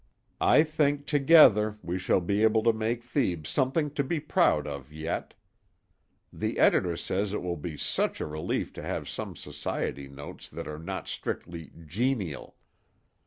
I 0.41 0.63
think, 0.63 1.05
together, 1.05 1.77
we 1.83 1.99
shall 1.99 2.21
be 2.21 2.41
able 2.41 2.63
to 2.63 2.73
make 2.73 3.03
Thebes 3.03 3.51
something 3.51 3.91
to 3.91 4.03
be 4.03 4.19
proud 4.19 4.65
of 4.65 4.91
yet. 4.91 5.35
The 6.33 6.57
editor 6.57 6.97
says 6.97 7.33
it 7.33 7.43
will 7.43 7.55
be 7.55 7.77
such 7.77 8.19
a 8.19 8.25
relief 8.25 8.73
to 8.73 8.81
have 8.81 9.07
some 9.07 9.35
society 9.35 10.07
notes 10.07 10.49
that 10.49 10.67
are 10.67 10.79
not 10.79 11.07
strictly 11.07 11.71
"genial." 11.85 12.55